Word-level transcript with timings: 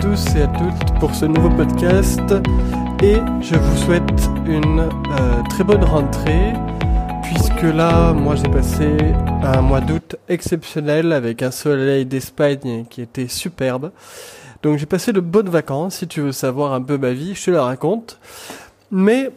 tous 0.00 0.34
et 0.36 0.42
à 0.42 0.46
toutes 0.48 0.98
pour 0.98 1.14
ce 1.14 1.24
nouveau 1.24 1.50
podcast 1.50 2.20
et 3.02 3.16
je 3.40 3.54
vous 3.54 3.76
souhaite 3.76 4.28
une 4.46 4.80
euh, 4.80 5.42
très 5.50 5.62
bonne 5.62 5.84
rentrée 5.84 6.52
puisque 7.22 7.62
là, 7.62 8.12
moi 8.12 8.34
j'ai 8.34 8.48
passé 8.50 8.96
un 9.42 9.60
mois 9.60 9.80
d'août 9.80 10.16
exceptionnel 10.28 11.12
avec 11.12 11.42
un 11.42 11.50
soleil 11.50 12.06
d'Espagne 12.06 12.86
qui 12.88 13.02
était 13.02 13.28
superbe. 13.28 13.92
Donc 14.62 14.78
j'ai 14.78 14.86
passé 14.86 15.12
de 15.12 15.20
bonnes 15.20 15.48
vacances, 15.48 15.96
si 15.96 16.08
tu 16.08 16.20
veux 16.20 16.32
savoir 16.32 16.72
un 16.72 16.82
peu 16.82 16.98
ma 16.98 17.12
vie, 17.12 17.34
je 17.34 17.44
te 17.44 17.50
la 17.50 17.62
raconte. 17.62 18.18
Mais 18.90 19.30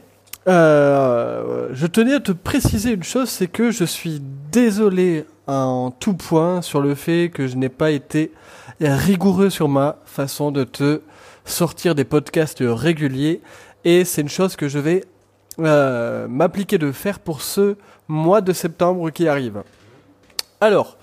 euh, 0.47 1.67
je 1.73 1.87
tenais 1.87 2.13
à 2.13 2.19
te 2.19 2.31
préciser 2.31 2.91
une 2.91 3.03
chose, 3.03 3.29
c'est 3.29 3.47
que 3.47 3.71
je 3.71 3.83
suis 3.83 4.21
désolé 4.51 5.25
en 5.45 5.91
tout 5.91 6.13
point 6.13 6.61
sur 6.61 6.81
le 6.81 6.95
fait 6.95 7.29
que 7.33 7.47
je 7.47 7.55
n'ai 7.55 7.69
pas 7.69 7.91
été 7.91 8.31
rigoureux 8.81 9.49
sur 9.49 9.67
ma 9.67 9.97
façon 10.05 10.51
de 10.51 10.63
te 10.63 11.01
sortir 11.45 11.95
des 11.95 12.03
podcasts 12.03 12.61
réguliers 12.61 13.41
et 13.85 14.05
c'est 14.05 14.21
une 14.21 14.29
chose 14.29 14.55
que 14.55 14.67
je 14.67 14.79
vais 14.79 15.03
euh, 15.59 16.27
m'appliquer 16.27 16.77
de 16.77 16.91
faire 16.91 17.19
pour 17.19 17.41
ce 17.41 17.75
mois 18.07 18.41
de 18.41 18.53
septembre 18.53 19.09
qui 19.09 19.27
arrive. 19.27 19.63
Alors, 20.61 20.97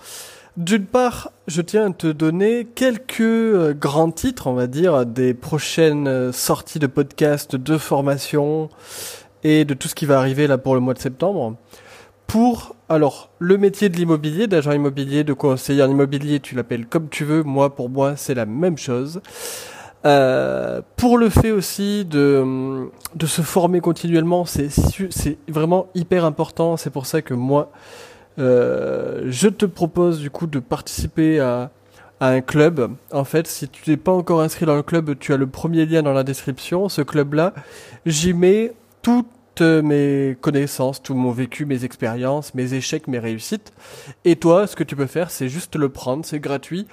d'une 0.55 0.85
part, 0.85 1.31
je 1.47 1.61
tiens 1.61 1.91
à 1.91 1.93
te 1.93 2.07
donner 2.07 2.65
quelques 2.75 3.19
euh, 3.21 3.73
grands 3.73 4.11
titres, 4.11 4.47
on 4.47 4.53
va 4.53 4.67
dire, 4.67 5.05
des 5.05 5.33
prochaines 5.33 6.07
euh, 6.07 6.31
sorties 6.31 6.79
de 6.79 6.87
podcasts, 6.87 7.55
de 7.55 7.77
formation 7.77 8.69
et 9.43 9.65
de 9.65 9.73
tout 9.73 9.87
ce 9.87 9.95
qui 9.95 10.05
va 10.05 10.17
arriver 10.17 10.47
là 10.47 10.57
pour 10.57 10.75
le 10.75 10.79
mois 10.79 10.93
de 10.93 10.99
septembre 10.99 11.55
pour 12.27 12.75
alors 12.89 13.29
le 13.39 13.57
métier 13.57 13.89
de 13.89 13.97
l'immobilier, 13.97 14.47
d'agent 14.47 14.71
immobilier, 14.71 15.23
de 15.23 15.33
conseiller 15.33 15.83
en 15.83 15.89
immobilier, 15.89 16.39
tu 16.39 16.55
l'appelles 16.55 16.85
comme 16.85 17.09
tu 17.09 17.23
veux. 17.23 17.43
Moi, 17.43 17.75
pour 17.75 17.89
moi, 17.89 18.15
c'est 18.15 18.35
la 18.35 18.45
même 18.45 18.77
chose. 18.77 19.21
Euh, 20.05 20.81
pour 20.97 21.17
le 21.17 21.29
fait 21.29 21.51
aussi 21.51 22.05
de, 22.05 22.87
de 23.15 23.25
se 23.25 23.41
former 23.41 23.81
continuellement, 23.81 24.45
c'est 24.45 24.69
vraiment 25.47 25.87
hyper 25.95 26.25
important. 26.25 26.77
C'est 26.77 26.91
pour 26.91 27.07
ça 27.07 27.23
que 27.23 27.33
moi, 27.33 27.71
euh, 28.37 29.23
je 29.27 29.47
te 29.47 29.65
propose 29.65 30.19
du 30.19 30.29
coup 30.29 30.47
de 30.47 30.59
participer 30.59 31.39
à, 31.39 31.71
un 32.21 32.41
club. 32.41 32.91
En 33.11 33.23
fait, 33.23 33.45
si 33.45 33.67
tu 33.67 33.89
n'es 33.89 33.97
pas 33.97 34.11
encore 34.11 34.41
inscrit 34.41 34.65
dans 34.65 34.75
le 34.75 34.83
club, 34.83 35.15
tu 35.19 35.33
as 35.33 35.37
le 35.37 35.47
premier 35.47 35.85
lien 35.85 36.01
dans 36.01 36.13
la 36.13 36.23
description. 36.23 36.87
Ce 36.87 37.01
club-là, 37.01 37.53
j'y 38.05 38.33
mets 38.33 38.73
mes 39.61 40.37
connaissances, 40.41 41.01
tout 41.01 41.13
mon 41.13 41.31
vécu, 41.31 41.65
mes 41.65 41.85
expériences, 41.85 42.53
mes 42.53 42.73
échecs, 42.73 43.07
mes 43.07 43.19
réussites. 43.19 43.73
Et 44.23 44.35
toi, 44.35 44.67
ce 44.67 44.75
que 44.75 44.83
tu 44.83 44.95
peux 44.95 45.07
faire, 45.07 45.31
c'est 45.31 45.49
juste 45.49 45.75
le 45.75 45.89
prendre, 45.89 46.25
c'est 46.25 46.39
gratuit. 46.39 46.87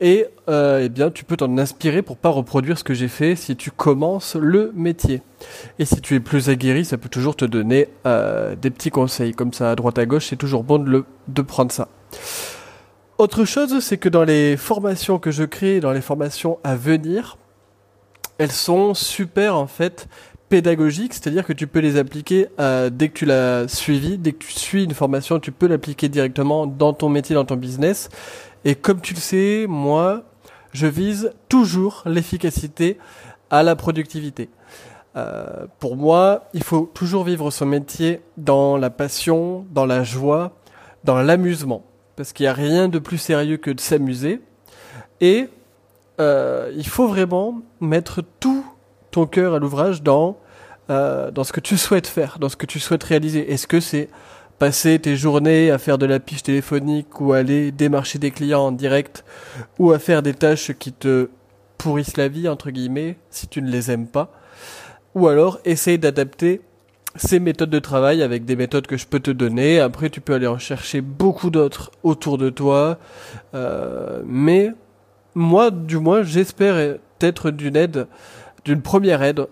Et 0.00 0.26
euh, 0.48 0.82
eh 0.84 0.88
bien, 0.88 1.10
tu 1.10 1.24
peux 1.24 1.36
t'en 1.36 1.58
inspirer 1.58 2.02
pour 2.02 2.16
pas 2.16 2.28
reproduire 2.28 2.78
ce 2.78 2.84
que 2.84 2.94
j'ai 2.94 3.08
fait 3.08 3.34
si 3.34 3.56
tu 3.56 3.72
commences 3.72 4.36
le 4.36 4.70
métier. 4.74 5.22
Et 5.80 5.84
si 5.84 6.00
tu 6.00 6.14
es 6.14 6.20
plus 6.20 6.48
aguerri, 6.50 6.84
ça 6.84 6.98
peut 6.98 7.08
toujours 7.08 7.34
te 7.34 7.44
donner 7.44 7.88
euh, 8.06 8.54
des 8.54 8.70
petits 8.70 8.90
conseils 8.90 9.32
comme 9.32 9.52
ça 9.52 9.72
à 9.72 9.74
droite 9.74 9.98
à 9.98 10.06
gauche. 10.06 10.26
C'est 10.28 10.36
toujours 10.36 10.62
bon 10.62 10.78
de, 10.78 10.88
le, 10.88 11.04
de 11.26 11.42
prendre 11.42 11.72
ça. 11.72 11.88
Autre 13.18 13.44
chose, 13.44 13.80
c'est 13.80 13.98
que 13.98 14.08
dans 14.08 14.22
les 14.22 14.56
formations 14.56 15.18
que 15.18 15.32
je 15.32 15.42
crée, 15.42 15.80
dans 15.80 15.92
les 15.92 16.00
formations 16.00 16.58
à 16.62 16.76
venir, 16.76 17.36
elles 18.38 18.52
sont 18.52 18.94
super 18.94 19.56
en 19.56 19.66
fait 19.66 20.06
pédagogique, 20.48 21.14
c'est-à-dire 21.14 21.44
que 21.44 21.52
tu 21.52 21.66
peux 21.66 21.80
les 21.80 21.96
appliquer 21.96 22.48
euh, 22.58 22.90
dès 22.90 23.08
que 23.08 23.18
tu 23.18 23.26
l'as 23.26 23.68
suivi, 23.68 24.18
dès 24.18 24.32
que 24.32 24.38
tu 24.38 24.52
suis 24.52 24.84
une 24.84 24.94
formation, 24.94 25.38
tu 25.38 25.52
peux 25.52 25.66
l'appliquer 25.66 26.08
directement 26.08 26.66
dans 26.66 26.92
ton 26.92 27.08
métier, 27.08 27.34
dans 27.34 27.44
ton 27.44 27.56
business. 27.56 28.08
Et 28.64 28.74
comme 28.74 29.00
tu 29.00 29.14
le 29.14 29.20
sais, 29.20 29.66
moi, 29.68 30.24
je 30.72 30.86
vise 30.86 31.32
toujours 31.48 32.02
l'efficacité 32.06 32.98
à 33.50 33.62
la 33.62 33.76
productivité. 33.76 34.48
Euh, 35.16 35.66
pour 35.78 35.96
moi, 35.96 36.48
il 36.54 36.62
faut 36.62 36.90
toujours 36.94 37.24
vivre 37.24 37.50
son 37.50 37.66
métier 37.66 38.20
dans 38.36 38.76
la 38.76 38.90
passion, 38.90 39.66
dans 39.70 39.86
la 39.86 40.04
joie, 40.04 40.52
dans 41.04 41.20
l'amusement, 41.20 41.84
parce 42.16 42.32
qu'il 42.32 42.44
n'y 42.44 42.48
a 42.48 42.52
rien 42.52 42.88
de 42.88 42.98
plus 42.98 43.18
sérieux 43.18 43.56
que 43.56 43.70
de 43.70 43.80
s'amuser. 43.80 44.40
Et 45.20 45.48
euh, 46.20 46.72
il 46.76 46.86
faut 46.86 47.06
vraiment 47.06 47.60
mettre 47.80 48.22
tout 48.40 48.64
ton 49.10 49.26
cœur 49.26 49.54
à 49.54 49.58
l'ouvrage 49.58 50.02
dans 50.02 50.38
euh, 50.90 51.30
dans 51.30 51.44
ce 51.44 51.52
que 51.52 51.60
tu 51.60 51.76
souhaites 51.78 52.06
faire, 52.06 52.38
dans 52.38 52.48
ce 52.48 52.56
que 52.56 52.66
tu 52.66 52.80
souhaites 52.80 53.04
réaliser. 53.04 53.52
Est-ce 53.52 53.66
que 53.66 53.80
c'est 53.80 54.08
passer 54.58 54.98
tes 54.98 55.16
journées 55.16 55.70
à 55.70 55.78
faire 55.78 55.98
de 55.98 56.06
la 56.06 56.18
piche 56.18 56.42
téléphonique 56.42 57.20
ou 57.20 57.32
aller 57.32 57.70
démarcher 57.70 58.18
des 58.18 58.30
clients 58.30 58.62
en 58.62 58.72
direct 58.72 59.24
ou 59.78 59.92
à 59.92 59.98
faire 59.98 60.22
des 60.22 60.34
tâches 60.34 60.72
qui 60.72 60.92
te 60.92 61.28
pourrissent 61.76 62.16
la 62.16 62.26
vie 62.26 62.48
entre 62.48 62.70
guillemets 62.70 63.18
si 63.30 63.46
tu 63.46 63.62
ne 63.62 63.70
les 63.70 63.90
aimes 63.90 64.08
pas? 64.08 64.32
Ou 65.14 65.28
alors 65.28 65.60
essaye 65.64 65.98
d'adapter 65.98 66.60
ces 67.16 67.40
méthodes 67.40 67.70
de 67.70 67.78
travail 67.78 68.22
avec 68.22 68.44
des 68.44 68.56
méthodes 68.56 68.86
que 68.86 68.96
je 68.96 69.06
peux 69.06 69.20
te 69.20 69.30
donner. 69.30 69.80
Après, 69.80 70.10
tu 70.10 70.20
peux 70.20 70.34
aller 70.34 70.46
en 70.46 70.58
chercher 70.58 71.00
beaucoup 71.00 71.50
d'autres 71.50 71.90
autour 72.02 72.38
de 72.38 72.50
toi. 72.50 72.98
Euh, 73.54 74.22
mais 74.24 74.72
moi, 75.34 75.70
du 75.70 75.98
moins, 75.98 76.22
j'espère 76.22 76.96
être 77.20 77.50
d'une 77.50 77.76
aide 77.76 78.06
d'une 78.68 78.82
première 78.82 79.22
aide 79.22 79.46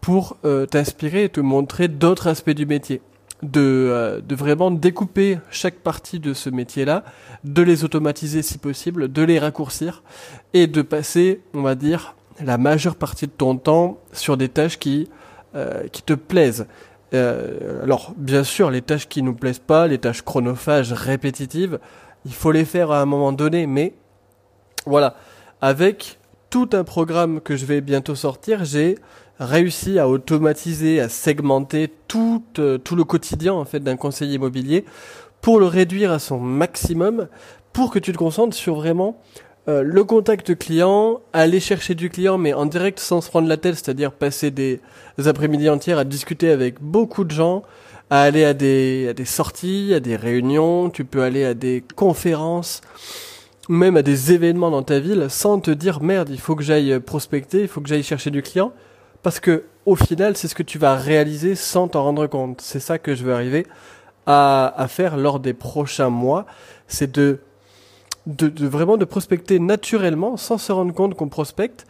pour 0.00 0.38
euh, 0.46 0.64
t'inspirer 0.64 1.24
et 1.24 1.28
te 1.28 1.40
montrer 1.40 1.86
d'autres 1.86 2.28
aspects 2.28 2.50
du 2.50 2.64
métier. 2.64 3.02
De, 3.42 3.60
euh, 3.60 4.20
de 4.22 4.34
vraiment 4.34 4.70
découper 4.70 5.38
chaque 5.50 5.74
partie 5.74 6.18
de 6.18 6.32
ce 6.32 6.48
métier-là, 6.48 7.04
de 7.44 7.60
les 7.60 7.84
automatiser 7.84 8.40
si 8.40 8.56
possible, 8.56 9.12
de 9.12 9.22
les 9.22 9.38
raccourcir 9.38 10.02
et 10.54 10.66
de 10.66 10.80
passer, 10.80 11.42
on 11.52 11.60
va 11.60 11.74
dire, 11.74 12.14
la 12.42 12.56
majeure 12.56 12.96
partie 12.96 13.26
de 13.26 13.32
ton 13.32 13.58
temps 13.58 13.98
sur 14.12 14.38
des 14.38 14.48
tâches 14.48 14.78
qui, 14.78 15.10
euh, 15.54 15.86
qui 15.88 16.02
te 16.02 16.14
plaisent. 16.14 16.66
alors, 17.12 18.12
bien 18.16 18.42
sûr, 18.42 18.70
les 18.70 18.82
tâches 18.82 19.08
qui 19.08 19.22
nous 19.22 19.34
plaisent 19.34 19.60
pas, 19.60 19.86
les 19.86 19.98
tâches 19.98 20.22
chronophages, 20.22 20.92
répétitives, 20.92 21.78
il 22.24 22.32
faut 22.32 22.50
les 22.50 22.64
faire 22.64 22.90
à 22.90 23.00
un 23.00 23.06
moment 23.06 23.30
donné, 23.30 23.66
mais 23.68 23.92
voilà, 24.86 25.14
avec 25.60 26.18
tout 26.54 26.70
un 26.72 26.84
programme 26.84 27.40
que 27.40 27.56
je 27.56 27.66
vais 27.66 27.80
bientôt 27.80 28.14
sortir, 28.14 28.64
j'ai 28.64 28.96
réussi 29.40 29.98
à 29.98 30.08
automatiser, 30.08 31.00
à 31.00 31.08
segmenter 31.08 31.90
tout, 32.06 32.44
euh, 32.60 32.78
tout 32.78 32.94
le 32.94 33.02
quotidien 33.02 33.52
en 33.52 33.64
fait 33.64 33.80
d'un 33.80 33.96
conseiller 33.96 34.34
immobilier 34.34 34.84
pour 35.40 35.58
le 35.58 35.66
réduire 35.66 36.12
à 36.12 36.20
son 36.20 36.38
maximum, 36.38 37.26
pour 37.72 37.90
que 37.90 37.98
tu 37.98 38.12
te 38.12 38.18
concentres 38.18 38.56
sur 38.56 38.76
vraiment 38.76 39.20
euh, 39.66 39.82
le 39.82 40.04
contact 40.04 40.56
client, 40.56 41.22
aller 41.32 41.58
chercher 41.58 41.96
du 41.96 42.08
client 42.08 42.38
mais 42.38 42.54
en 42.54 42.66
direct 42.66 43.00
sans 43.00 43.20
se 43.20 43.30
prendre 43.30 43.48
la 43.48 43.56
tête, 43.56 43.74
c'est-à-dire 43.74 44.12
passer 44.12 44.52
des, 44.52 44.78
après-midi 45.26 45.68
entières 45.68 45.98
à 45.98 46.04
discuter 46.04 46.50
avec 46.52 46.80
beaucoup 46.80 47.24
de 47.24 47.32
gens, 47.32 47.64
à 48.10 48.22
aller 48.22 48.44
à 48.44 48.54
des, 48.54 49.08
à 49.10 49.12
des 49.12 49.24
sorties, 49.24 49.92
à 49.92 49.98
des 49.98 50.14
réunions, 50.14 50.88
tu 50.88 51.04
peux 51.04 51.24
aller 51.24 51.44
à 51.44 51.54
des 51.54 51.82
conférences 51.96 52.80
même 53.68 53.96
à 53.96 54.02
des 54.02 54.32
événements 54.32 54.70
dans 54.70 54.82
ta 54.82 55.00
ville 55.00 55.26
sans 55.30 55.58
te 55.60 55.70
dire 55.70 56.02
merde, 56.02 56.28
il 56.30 56.40
faut 56.40 56.54
que 56.54 56.62
j'aille 56.62 57.00
prospecter, 57.00 57.62
il 57.62 57.68
faut 57.68 57.80
que 57.80 57.88
j'aille 57.88 58.02
chercher 58.02 58.30
du 58.30 58.42
client. 58.42 58.72
Parce 59.22 59.40
que 59.40 59.64
au 59.86 59.96
final, 59.96 60.36
c'est 60.36 60.48
ce 60.48 60.54
que 60.54 60.62
tu 60.62 60.78
vas 60.78 60.96
réaliser 60.96 61.54
sans 61.54 61.88
t'en 61.88 62.04
rendre 62.04 62.26
compte. 62.26 62.60
C'est 62.60 62.80
ça 62.80 62.98
que 62.98 63.14
je 63.14 63.24
veux 63.24 63.34
arriver 63.34 63.66
à, 64.26 64.72
à 64.76 64.88
faire 64.88 65.16
lors 65.16 65.40
des 65.40 65.54
prochains 65.54 66.10
mois, 66.10 66.46
c'est 66.88 67.12
de, 67.12 67.40
de, 68.26 68.48
de 68.48 68.66
vraiment 68.66 68.96
de 68.96 69.04
prospecter 69.04 69.58
naturellement 69.58 70.36
sans 70.36 70.58
se 70.58 70.72
rendre 70.72 70.94
compte 70.94 71.14
qu'on 71.14 71.28
prospecte 71.28 71.86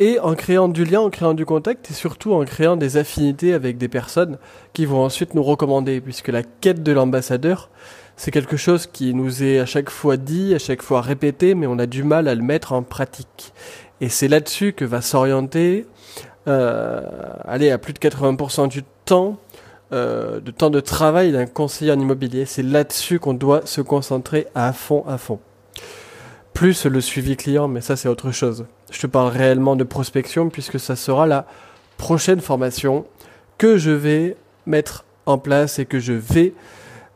et 0.00 0.18
en 0.18 0.34
créant 0.34 0.68
du 0.68 0.84
lien, 0.84 1.00
en 1.00 1.10
créant 1.10 1.34
du 1.34 1.46
contact 1.46 1.90
et 1.90 1.94
surtout 1.94 2.32
en 2.32 2.44
créant 2.44 2.76
des 2.76 2.96
affinités 2.96 3.54
avec 3.54 3.78
des 3.78 3.88
personnes 3.88 4.38
qui 4.72 4.86
vont 4.86 5.04
ensuite 5.04 5.34
nous 5.34 5.42
recommander. 5.42 6.00
Puisque 6.00 6.28
la 6.28 6.42
quête 6.42 6.82
de 6.82 6.92
l'ambassadeur, 6.92 7.70
c'est 8.16 8.30
quelque 8.30 8.56
chose 8.56 8.86
qui 8.86 9.12
nous 9.14 9.42
est 9.42 9.58
à 9.58 9.66
chaque 9.66 9.90
fois 9.90 10.16
dit, 10.16 10.54
à 10.54 10.58
chaque 10.58 10.82
fois 10.82 11.00
répété, 11.00 11.54
mais 11.54 11.66
on 11.66 11.78
a 11.78 11.86
du 11.86 12.04
mal 12.04 12.28
à 12.28 12.34
le 12.34 12.42
mettre 12.42 12.72
en 12.72 12.82
pratique. 12.82 13.52
Et 14.00 14.08
c'est 14.08 14.28
là-dessus 14.28 14.72
que 14.72 14.84
va 14.84 15.00
s'orienter, 15.00 15.86
euh, 16.46 17.00
aller 17.44 17.70
à 17.70 17.78
plus 17.78 17.92
de 17.92 17.98
80% 17.98 18.68
du 18.68 18.82
temps, 19.04 19.38
euh, 19.92 20.40
de 20.40 20.50
temps 20.50 20.70
de 20.70 20.80
travail 20.80 21.32
d'un 21.32 21.46
conseiller 21.46 21.92
en 21.92 21.98
immobilier. 21.98 22.46
C'est 22.46 22.62
là-dessus 22.62 23.18
qu'on 23.18 23.34
doit 23.34 23.66
se 23.66 23.80
concentrer 23.80 24.46
à 24.54 24.72
fond, 24.72 25.04
à 25.06 25.18
fond. 25.18 25.40
Plus 26.52 26.86
le 26.86 27.00
suivi 27.00 27.36
client, 27.36 27.66
mais 27.66 27.80
ça 27.80 27.96
c'est 27.96 28.08
autre 28.08 28.30
chose. 28.30 28.66
Je 28.90 29.00
te 29.00 29.06
parle 29.06 29.28
réellement 29.28 29.74
de 29.74 29.84
prospection 29.84 30.50
puisque 30.50 30.78
ça 30.78 30.94
sera 30.94 31.26
la 31.26 31.46
prochaine 31.96 32.40
formation 32.40 33.06
que 33.58 33.76
je 33.76 33.90
vais 33.90 34.36
mettre 34.66 35.04
en 35.26 35.38
place 35.38 35.78
et 35.78 35.86
que 35.86 35.98
je 35.98 36.12
vais 36.12 36.54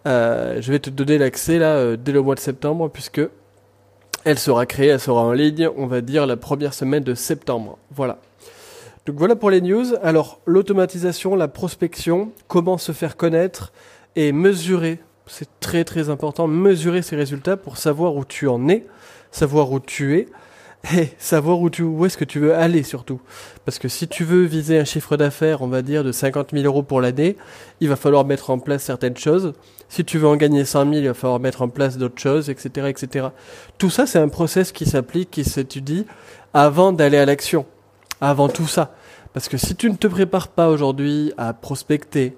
euh, 0.06 0.60
je 0.60 0.72
vais 0.72 0.78
te 0.78 0.90
donner 0.90 1.18
l'accès 1.18 1.58
là 1.58 1.76
euh, 1.76 1.96
dès 1.96 2.12
le 2.12 2.22
mois 2.22 2.34
de 2.34 2.40
septembre 2.40 2.88
puisque 2.88 3.20
elle 4.24 4.38
sera 4.38 4.66
créée, 4.66 4.88
elle 4.88 5.00
sera 5.00 5.22
en 5.22 5.32
ligne, 5.32 5.68
on 5.76 5.86
va 5.86 6.00
dire 6.00 6.26
la 6.26 6.36
première 6.36 6.74
semaine 6.74 7.02
de 7.02 7.14
septembre. 7.14 7.78
Voilà. 7.94 8.18
Donc 9.06 9.16
voilà 9.16 9.36
pour 9.36 9.50
les 9.50 9.60
news. 9.60 9.86
Alors 10.02 10.40
l'automatisation, 10.44 11.34
la 11.34 11.48
prospection, 11.48 12.32
comment 12.46 12.78
se 12.78 12.92
faire 12.92 13.16
connaître 13.16 13.72
et 14.16 14.32
mesurer, 14.32 15.00
c'est 15.26 15.48
très 15.60 15.84
très 15.84 16.10
important, 16.10 16.46
mesurer 16.46 17.02
ses 17.02 17.16
résultats 17.16 17.56
pour 17.56 17.76
savoir 17.76 18.16
où 18.16 18.24
tu 18.24 18.48
en 18.48 18.68
es, 18.68 18.86
savoir 19.30 19.72
où 19.72 19.80
tu 19.80 20.18
es, 20.18 20.28
et 20.96 21.08
savoir 21.18 21.60
où, 21.60 21.70
tu, 21.70 21.82
où 21.82 22.06
est-ce 22.06 22.16
que 22.16 22.24
tu 22.24 22.38
veux 22.38 22.54
aller 22.54 22.82
surtout. 22.82 23.20
Parce 23.64 23.78
que 23.78 23.88
si 23.88 24.08
tu 24.08 24.24
veux 24.24 24.44
viser 24.44 24.78
un 24.78 24.84
chiffre 24.84 25.16
d'affaires, 25.16 25.62
on 25.62 25.68
va 25.68 25.82
dire, 25.82 26.04
de 26.04 26.12
50 26.12 26.50
000 26.52 26.64
euros 26.64 26.82
pour 26.82 27.00
l'année, 27.00 27.36
il 27.80 27.88
va 27.88 27.96
falloir 27.96 28.24
mettre 28.24 28.50
en 28.50 28.58
place 28.58 28.82
certaines 28.82 29.16
choses. 29.16 29.54
Si 29.88 30.04
tu 30.04 30.18
veux 30.18 30.28
en 30.28 30.36
gagner 30.36 30.64
100 30.64 30.84
000, 30.84 30.92
il 30.94 31.06
va 31.08 31.14
falloir 31.14 31.40
mettre 31.40 31.62
en 31.62 31.68
place 31.68 31.98
d'autres 31.98 32.20
choses, 32.20 32.48
etc., 32.50 32.88
etc. 32.88 33.28
Tout 33.78 33.90
ça, 33.90 34.06
c'est 34.06 34.18
un 34.18 34.28
process 34.28 34.72
qui 34.72 34.86
s'applique, 34.86 35.30
qui 35.30 35.44
s'étudie 35.44 36.06
avant 36.54 36.92
d'aller 36.92 37.18
à 37.18 37.26
l'action. 37.26 37.66
Avant 38.20 38.48
tout 38.48 38.66
ça. 38.66 38.94
Parce 39.32 39.48
que 39.48 39.56
si 39.56 39.76
tu 39.76 39.90
ne 39.90 39.96
te 39.96 40.06
prépares 40.06 40.48
pas 40.48 40.68
aujourd'hui 40.68 41.32
à 41.36 41.52
prospecter, 41.52 42.36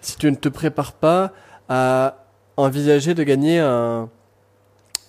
si 0.00 0.16
tu 0.16 0.30
ne 0.30 0.36
te 0.36 0.48
prépares 0.48 0.92
pas 0.92 1.32
à 1.68 2.16
envisager 2.56 3.14
de 3.14 3.22
gagner 3.22 3.60
un, 3.60 4.08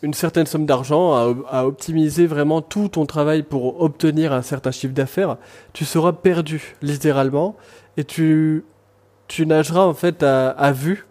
une 0.02 0.14
certaine 0.14 0.46
somme 0.46 0.66
d'argent, 0.66 1.14
à, 1.50 1.66
optimiser 1.66 2.26
vraiment 2.26 2.62
tout 2.62 2.88
ton 2.90 3.06
travail 3.06 3.44
pour 3.44 3.82
obtenir 3.82 4.34
un 4.34 4.42
certain 4.42 4.72
chiffre 4.72 4.94
d'affaires, 4.94 5.38
tu 5.74 5.86
seras 5.86 6.14
perdu, 6.14 6.76
littéralement, 6.82 7.56
et 7.98 8.04
tu, 8.04 8.64
tu 9.28 9.46
nageras 9.46 9.82
en 9.86 9.94
fait 9.94 10.24
à, 10.24 10.72
vue, 10.72 11.06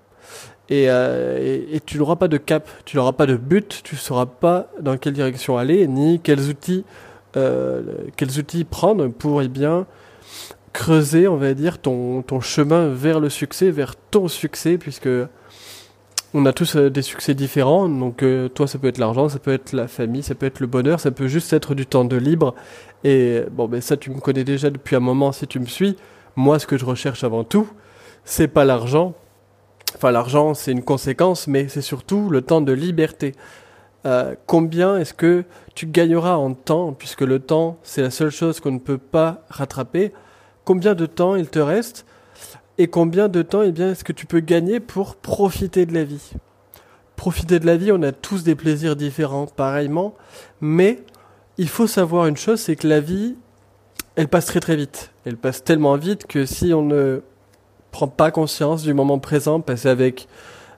euh, 0.73 1.65
et, 1.73 1.81
tu 1.81 1.99
n'auras 1.99 2.17
pas 2.17 2.29
de 2.29 2.37
cap, 2.37 2.69
tu 2.85 2.97
n'auras 2.97 3.13
pas 3.13 3.27
de 3.27 3.37
but, 3.37 3.81
tu 3.85 3.95
ne 3.95 4.01
sauras 4.01 4.27
pas 4.27 4.67
dans 4.81 4.97
quelle 4.97 5.15
direction 5.15 5.57
aller, 5.57 5.87
ni 5.87 6.21
quels 6.21 6.49
outils, 6.49 6.85
euh, 7.37 7.83
quels 8.17 8.39
outils 8.39 8.65
prendre 8.65 9.07
pour, 9.09 9.41
eh 9.41 9.49
bien, 9.49 9.87
creuser, 10.73 11.29
on 11.29 11.37
va 11.37 11.55
dire, 11.55 11.79
ton, 11.79 12.23
ton 12.23 12.41
chemin 12.41 12.89
vers 12.89 13.21
le 13.21 13.29
succès, 13.29 13.71
vers 13.71 13.95
ton 13.97 14.27
succès, 14.27 14.79
puisque 14.79 15.09
on 16.33 16.47
a 16.47 16.53
tous 16.53 16.77
euh, 16.77 16.91
des 16.91 17.03
succès 17.03 17.35
différents. 17.35 17.89
Donc 17.89 18.23
euh, 18.23 18.49
toi, 18.49 18.67
ça 18.67 18.79
peut 18.79 18.89
être 18.89 18.99
l'argent, 18.99 19.29
ça 19.29 19.39
peut 19.39 19.53
être 19.53 19.73
la 19.73 19.89
famille, 19.89 20.23
ça 20.23 20.35
peut 20.35 20.47
être 20.47 20.61
le 20.61 20.67
bonheur, 20.67 21.01
ça 21.01 21.11
peut 21.11 21.29
juste 21.29 21.53
être 21.53 21.75
du 21.75 21.87
temps 21.87 22.05
de 22.05 22.17
libre. 22.17 22.55
Et 23.05 23.43
bon, 23.51 23.69
ben 23.69 23.81
ça, 23.81 23.97
tu 23.97 24.11
me 24.11 24.21
connais 24.21 24.45
déjà 24.45 24.71
depuis 24.71 24.97
un 24.97 25.01
moment 25.01 25.33
si 25.33 25.47
tu 25.47 25.59
me 25.59 25.67
suis. 25.67 25.97
Moi, 26.37 26.59
ce 26.59 26.67
que 26.67 26.79
je 26.79 26.85
recherche 26.85 27.25
avant 27.25 27.45
tout, 27.45 27.69
c'est 28.25 28.49
pas 28.49 28.65
l'argent. 28.65 29.15
Enfin, 29.97 30.11
l'argent, 30.13 30.55
c'est 30.55 30.73
une 30.73 30.85
conséquence, 30.85 31.49
mais 31.49 31.69
c'est 31.69 31.83
surtout 31.83 32.31
le 32.31 32.43
temps 32.43 32.61
de 32.61 32.73
liberté. 32.73 33.35
Euh, 34.07 34.35
combien 34.47 34.97
est-ce 34.97 35.13
que 35.13 35.45
tu 35.75 35.87
gagneras 35.87 36.37
en 36.37 36.55
temps, 36.55 36.93
puisque 36.93 37.21
le 37.23 37.39
temps, 37.39 37.79
c'est 37.83 38.03
la 38.03 38.11
seule 38.11 38.31
chose 38.31 38.61
qu'on 38.61 38.73
ne 38.73 38.79
peut 38.79 38.99
pas 38.99 39.45
rattraper? 39.51 40.13
Combien 40.65 40.95
de 40.95 41.07
temps 41.07 41.35
il 41.35 41.49
te 41.49 41.59
reste? 41.59 42.07
Et 42.81 42.89
combien 42.89 43.29
de 43.29 43.43
temps 43.43 43.63
eh 43.63 43.79
est-ce 43.79 44.05
que 44.05 44.13
tu 44.15 44.25
peux 44.25 44.41
gagner 44.41 44.81
pour 44.81 45.17
profiter 45.17 45.85
de 45.85 45.93
la 45.93 46.03
vie? 46.03 46.33
Profiter 47.15 47.59
de 47.59 47.67
la 47.67 47.77
vie, 47.77 47.93
on 47.93 48.03
a 48.03 48.11
tous 48.11 48.43
des 48.43 48.55
plaisirs 48.55 48.97
différents, 48.97 49.45
pareillement, 49.45 50.15
mais 50.63 51.03
il 51.59 51.69
faut 51.69 51.87
savoir 51.87 52.27
une 52.27 52.39
chose, 52.39 52.59
c'est 52.59 52.77
que 52.77 52.89
la 52.89 53.01
vie, 53.01 53.37
elle 54.17 54.29
passe 54.29 54.47
très 54.47 54.61
très 54.61 54.77
vite. 54.77 55.11
Elle 55.27 55.37
passe 55.37 55.63
tellement 55.63 55.95
vite 55.97 56.27
que 56.27 56.47
si 56.47 56.73
on 56.73 56.81
ne 56.81 57.21
prend 57.91 58.09
pas 58.09 58.31
conscience 58.31 58.83
du 58.83 58.95
moment 58.95 59.19
présent, 59.19 59.61
passé 59.61 59.91
avec 59.91 60.27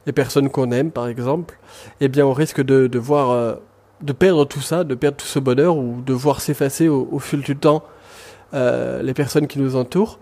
les 0.06 0.12
personnes 0.12 0.50
qu'on 0.50 0.72
aime, 0.72 0.90
par 0.90 1.06
exemple, 1.06 1.56
eh 2.00 2.08
bien, 2.08 2.26
on 2.26 2.32
risque 2.32 2.62
de, 2.62 2.88
de 2.88 2.99
voir, 2.99 3.31
euh, 3.31 3.54
de 4.00 4.12
perdre 4.12 4.44
tout 4.44 4.60
ça, 4.60 4.82
de 4.82 4.96
perdre 4.96 5.19
tout 5.19 5.26
ce 5.26 5.38
bonheur, 5.38 5.76
ou 5.76 6.02
de 6.04 6.12
voir 6.12 6.40
s'effacer 6.40 6.88
au, 6.88 7.20
fil 7.20 7.43
du 7.43 7.56
temps 7.56 7.84
euh, 8.54 9.02
les 9.02 9.14
personnes 9.14 9.46
qui 9.46 9.60
nous 9.60 9.76
entourent 9.76 10.19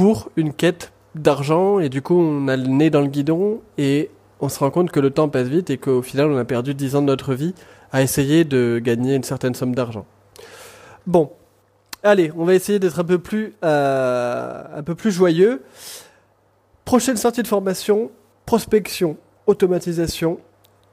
pour 0.00 0.30
une 0.36 0.54
quête 0.54 0.92
d'argent 1.14 1.78
et 1.78 1.90
du 1.90 2.00
coup 2.00 2.18
on 2.18 2.48
a 2.48 2.56
le 2.56 2.68
nez 2.68 2.88
dans 2.88 3.02
le 3.02 3.08
guidon 3.08 3.60
et 3.76 4.08
on 4.40 4.48
se 4.48 4.58
rend 4.58 4.70
compte 4.70 4.90
que 4.90 4.98
le 4.98 5.10
temps 5.10 5.28
passe 5.28 5.48
vite 5.48 5.68
et 5.68 5.76
qu'au 5.76 6.00
final 6.00 6.30
on 6.30 6.38
a 6.38 6.46
perdu 6.46 6.72
10 6.72 6.96
ans 6.96 7.02
de 7.02 7.06
notre 7.06 7.34
vie 7.34 7.54
à 7.92 8.00
essayer 8.00 8.44
de 8.44 8.80
gagner 8.82 9.14
une 9.14 9.24
certaine 9.24 9.54
somme 9.54 9.74
d'argent. 9.74 10.06
Bon, 11.06 11.30
allez, 12.02 12.32
on 12.34 12.46
va 12.46 12.54
essayer 12.54 12.78
d'être 12.78 12.98
un 12.98 13.04
peu 13.04 13.18
plus 13.18 13.52
euh, 13.62 14.62
un 14.74 14.82
peu 14.82 14.94
plus 14.94 15.12
joyeux. 15.12 15.60
Prochaine 16.86 17.18
sortie 17.18 17.42
de 17.42 17.48
formation, 17.48 18.10
prospection, 18.46 19.18
automatisation, 19.46 20.38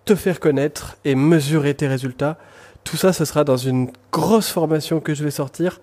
te 0.03 0.15
faire 0.15 0.41
connaître 0.41 0.97
et 1.05 1.15
mesurer 1.15 1.75
tes 1.75 1.87
résultats. 1.87 2.37
Tout 2.83 2.97
ça, 2.97 3.13
ce 3.13 3.23
sera 3.23 3.45
dans 3.45 3.55
une 3.55 3.89
grosse 4.11 4.49
formation 4.49 4.99
que 4.99 5.13
je 5.13 5.23
vais 5.23 5.31
sortir. 5.31 5.79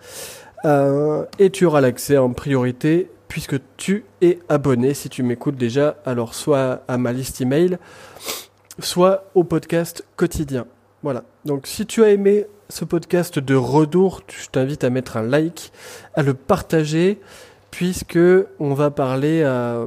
Euh, 0.65 1.25
et 1.38 1.50
tu 1.50 1.67
auras 1.67 1.81
l'accès 1.81 2.17
en 2.17 2.32
priorité 2.32 3.11
puisque 3.35 3.57
tu 3.77 4.05
es 4.21 4.39
abonné. 4.49 4.95
Si 4.95 5.09
tu 5.09 5.25
m'écoutes 5.25 5.57
déjà, 5.57 5.97
alors 6.07 6.35
soit 6.35 6.85
à 6.87 6.99
ma 6.99 7.13
liste 7.13 7.41
email, 7.41 7.79
soit 8.79 9.29
au 9.35 9.43
podcast 9.43 10.05
quotidien. 10.15 10.67
Voilà. 11.03 11.25
Donc 11.45 11.67
si 11.67 11.85
tu 11.85 12.05
as 12.05 12.11
aimé 12.11 12.47
ce 12.69 12.85
podcast 12.85 13.41
de 13.41 13.57
Redour, 13.57 14.21
je 14.29 14.47
t'invite 14.47 14.85
à 14.85 14.91
mettre 14.91 15.17
un 15.17 15.25
like, 15.25 15.73
à 16.15 16.23
le 16.23 16.35
partager, 16.35 17.19
puisque 17.73 18.21
on 18.61 18.73
va 18.73 18.93
parler 18.93 19.43
euh, 19.43 19.87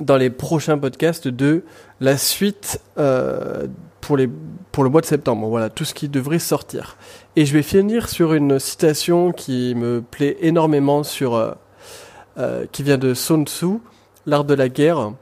dans 0.00 0.16
les 0.16 0.28
prochains 0.28 0.78
podcasts 0.78 1.28
de 1.28 1.62
la 2.00 2.16
suite 2.16 2.80
euh, 2.98 3.68
pour, 4.00 4.16
les, 4.16 4.28
pour 4.72 4.82
le 4.82 4.90
mois 4.90 5.00
de 5.00 5.06
septembre. 5.06 5.46
Voilà, 5.46 5.70
tout 5.70 5.84
ce 5.84 5.94
qui 5.94 6.08
devrait 6.08 6.40
sortir. 6.40 6.96
Et 7.36 7.46
je 7.46 7.52
vais 7.52 7.62
finir 7.62 8.08
sur 8.08 8.34
une 8.34 8.58
citation 8.58 9.30
qui 9.30 9.76
me 9.76 10.02
plaît 10.02 10.38
énormément 10.40 11.04
sur, 11.04 11.36
euh, 11.36 11.52
euh, 12.38 12.66
qui 12.70 12.82
vient 12.82 12.98
de 12.98 13.14
Sun 13.14 13.46
Tzu, 13.46 13.78
l'art 14.26 14.44
de 14.44 14.54
la 14.54 14.68
guerre. 14.68 15.12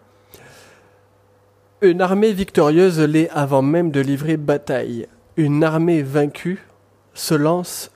Une 1.80 2.00
armée 2.00 2.32
victorieuse 2.32 3.00
l'est 3.00 3.30
avant 3.30 3.62
même 3.62 3.90
de 3.90 4.00
livrer 4.00 4.36
bataille. 4.36 5.06
Une 5.36 5.62
armée 5.64 6.02
vaincue 6.02 6.66
se 7.14 7.34
lance 7.34 7.90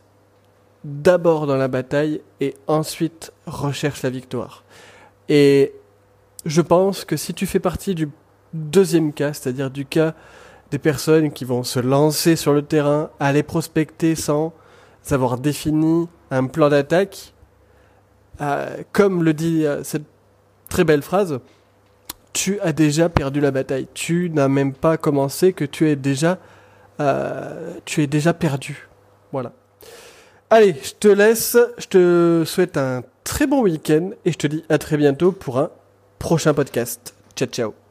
d'abord 0.85 1.47
dans 1.47 1.57
la 1.57 1.69
bataille 1.69 2.21
et 2.41 2.55
ensuite 2.67 3.33
recherche 3.47 4.03
la 4.03 4.11
victoire. 4.11 4.65
Et 5.29 5.73
je 6.47 6.61
pense 6.61 7.05
que 7.05 7.17
si 7.17 7.35
tu 7.35 7.47
fais 7.47 7.61
partie 7.61 7.95
du 7.95 8.09
deuxième 8.55 9.13
cas, 9.13 9.33
c'est-à-dire 9.33 9.71
du 9.71 9.85
cas 9.85 10.15
des 10.71 10.79
personnes 10.79 11.33
qui 11.33 11.45
vont 11.45 11.63
se 11.65 11.81
lancer 11.81 12.37
sur 12.37 12.53
le 12.53 12.63
terrain, 12.63 13.11
aller 13.19 13.43
prospecter 13.43 14.15
sans 14.15 14.53
avoir 15.11 15.39
défini 15.39 16.09
un 16.31 16.47
plan 16.47 16.69
d'attaque. 16.69 17.35
Euh, 18.41 18.77
comme 18.93 19.23
le 19.23 19.35
dit 19.35 19.67
euh, 19.67 19.85
cette 19.85 20.05
très 20.69 20.85
belle 20.85 21.03
phrase, 21.03 21.41
tu 22.33 22.59
as 22.61 22.73
déjà 22.73 23.09
perdu 23.09 23.41
la 23.41 23.51
bataille. 23.51 23.89
Tu 23.95 24.31
n'as 24.31 24.49
même 24.49 24.73
pas 24.73 24.97
commencé 24.97 25.53
que 25.53 25.65
tu 25.65 25.89
es 25.89 25.97
déjà, 25.97 26.39
euh, 27.01 27.75
tu 27.85 28.03
es 28.03 28.07
déjà 28.07 28.33
perdu. 28.33 28.89
Voilà. 29.33 29.53
Allez, 30.49 30.75
je 30.83 30.93
te 30.99 31.09
laisse. 31.09 31.57
Je 31.79 31.87
te 31.87 32.43
souhaite 32.47 32.77
un 32.77 33.03
très 33.25 33.47
bon 33.47 33.63
week-end 33.63 34.11
et 34.25 34.33
je 34.33 34.39
te 34.39 34.47
dis 34.47 34.65
à 34.69 34.79
très 34.79 34.97
bientôt 34.97 35.33
pour 35.33 35.59
un 35.59 35.71
prochain 36.19 36.55
podcast. 36.55 37.15
Ciao, 37.37 37.49
ciao. 37.49 37.90